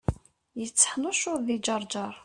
[0.59, 2.13] Yetteḥnuccuḍ di Ǧerǧer.